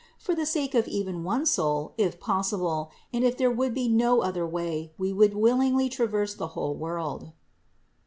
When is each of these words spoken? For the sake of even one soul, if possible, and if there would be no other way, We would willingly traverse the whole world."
For 0.17 0.33
the 0.33 0.47
sake 0.47 0.73
of 0.73 0.87
even 0.87 1.23
one 1.23 1.45
soul, 1.45 1.93
if 1.95 2.19
possible, 2.19 2.89
and 3.13 3.23
if 3.23 3.37
there 3.37 3.51
would 3.51 3.75
be 3.75 3.87
no 3.87 4.21
other 4.23 4.47
way, 4.47 4.93
We 4.97 5.13
would 5.13 5.35
willingly 5.35 5.89
traverse 5.89 6.33
the 6.33 6.47
whole 6.57 6.73
world." 6.73 7.33